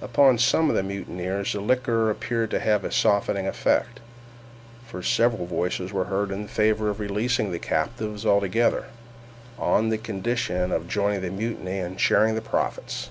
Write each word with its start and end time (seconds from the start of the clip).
Upon 0.00 0.38
some 0.38 0.70
of 0.70 0.74
the 0.74 0.82
mutineers 0.82 1.52
the 1.52 1.60
liquor 1.60 2.08
appeared 2.08 2.50
to 2.52 2.60
have 2.60 2.82
a 2.82 2.90
softening 2.90 3.46
effect, 3.46 4.00
for 4.86 5.02
several 5.02 5.44
voices 5.44 5.92
were 5.92 6.06
heard 6.06 6.30
in 6.30 6.48
favor 6.48 6.88
of 6.88 6.98
releasing 6.98 7.52
the 7.52 7.58
captives 7.58 8.24
altogether, 8.24 8.84
on 9.58 9.94
condition 9.98 10.72
of 10.72 10.88
joining 10.88 11.20
the 11.20 11.28
mutiny 11.30 11.78
and 11.78 12.00
sharing 12.00 12.36
the 12.36 12.40
profits. 12.40 13.10